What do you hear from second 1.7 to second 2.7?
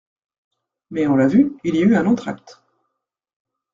y eut un entr'acte.